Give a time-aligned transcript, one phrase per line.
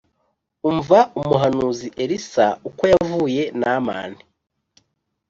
[0.69, 4.21] Umva umuhanuzi Elisa, Uko yavuye Namani